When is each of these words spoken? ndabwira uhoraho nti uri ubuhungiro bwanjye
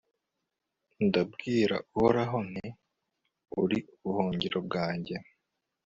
ndabwira 1.05 1.75
uhoraho 1.95 2.37
nti 2.49 2.67
uri 3.61 3.79
ubuhungiro 4.05 4.57
bwanjye 4.67 5.15